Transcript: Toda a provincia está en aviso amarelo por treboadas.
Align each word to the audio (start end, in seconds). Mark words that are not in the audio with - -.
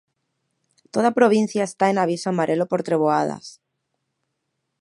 Toda 0.93 1.07
a 1.09 1.17
provincia 1.19 1.63
está 1.69 1.85
en 1.89 1.97
aviso 2.03 2.27
amarelo 2.29 2.65
por 2.71 2.81
treboadas. 2.87 3.47